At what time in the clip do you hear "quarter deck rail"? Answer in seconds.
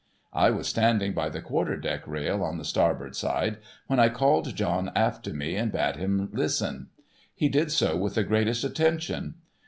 1.43-2.43